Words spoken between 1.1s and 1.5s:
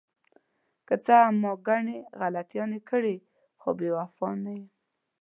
هم